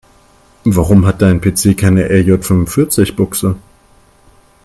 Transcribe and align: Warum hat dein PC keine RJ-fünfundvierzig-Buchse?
Warum 0.65 1.05
hat 1.05 1.21
dein 1.21 1.39
PC 1.41 1.77
keine 1.77 2.07
RJ-fünfundvierzig-Buchse? 2.09 3.55